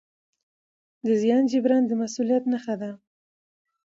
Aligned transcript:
د 1.05 1.07
زیان 1.21 1.43
جبران 1.51 1.83
د 1.87 1.91
مسؤلیت 2.01 2.43
نښه 2.51 2.75
ده. 2.81 2.91